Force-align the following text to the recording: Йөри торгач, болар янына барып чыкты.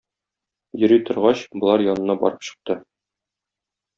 Йөри 0.83 0.97
торгач, 1.09 1.43
болар 1.63 1.85
янына 1.89 2.17
барып 2.25 2.47
чыкты. 2.47 2.81